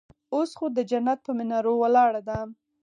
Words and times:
اوس 0.33 0.49
خو 0.57 0.65
د 0.73 0.79
جنت 0.89 1.19
پهٔ 1.25 1.31
منارو 1.37 1.73
ولاړه 1.83 2.21
ده 2.27 2.39